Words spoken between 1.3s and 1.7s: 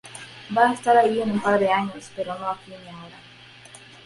un par de